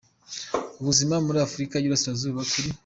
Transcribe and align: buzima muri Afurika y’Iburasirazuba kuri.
buzima 0.85 1.15
muri 1.25 1.37
Afurika 1.47 1.73
y’Iburasirazuba 1.77 2.41
kuri. 2.51 2.69